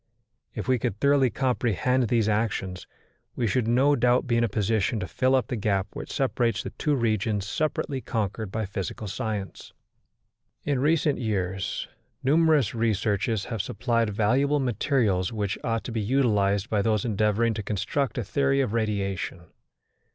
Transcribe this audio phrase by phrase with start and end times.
[0.55, 2.87] If we could thoroughly comprehend these actions,
[3.35, 6.63] we should no doubt be in a position to fill up the gap which separates
[6.63, 9.73] the two regions separately conquered by physical science.
[10.63, 11.87] In recent years
[12.23, 17.61] numerous researches have supplied valuable materials which ought to be utilized by those endeavouring to
[17.61, 19.41] construct a theory of radiation.